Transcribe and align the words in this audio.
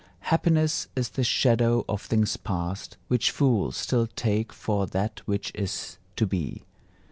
Happiness 0.31 0.87
is 0.95 1.09
the 1.09 1.23
shadow 1.23 1.85
of 1.87 2.01
things 2.01 2.35
past, 2.35 2.97
Which 3.07 3.29
fools 3.29 3.77
still 3.77 4.07
take 4.07 4.51
for 4.51 4.87
that 4.87 5.21
which 5.27 5.51
is 5.53 5.99
to 6.15 6.25
be! 6.25 6.63